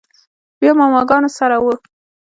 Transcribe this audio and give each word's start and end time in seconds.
بيا 0.59 0.71
ماما 0.77 1.01
ګانو 1.09 1.29
سره 1.37 1.55
و. 1.63 1.65